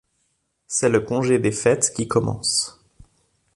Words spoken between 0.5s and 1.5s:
C'est le congé